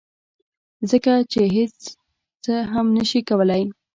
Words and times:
ځکه 0.89 1.11
چې 1.31 1.41
هیڅ 1.55 1.77
څه 2.43 2.53
هم 2.73 2.85
نشي 2.97 3.21
کولی 3.29 3.63